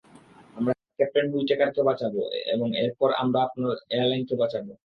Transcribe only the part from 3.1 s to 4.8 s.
আমরা আপনার এয়ারলাইনকে বাঁচাবো।